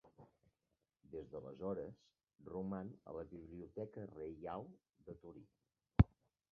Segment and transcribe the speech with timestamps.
[1.15, 1.99] Des d'aleshores,
[2.55, 4.69] roman a la Biblioteca Reial
[5.11, 5.47] de Torí.